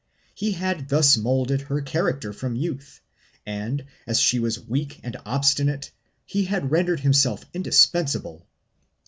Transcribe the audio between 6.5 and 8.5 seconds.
rendered himself indispensable.